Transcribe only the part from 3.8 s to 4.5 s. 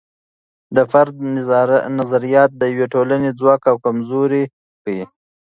کمزوري